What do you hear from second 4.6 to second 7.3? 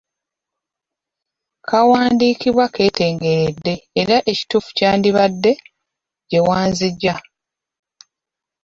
kyandibadde 'gye wanzigya'.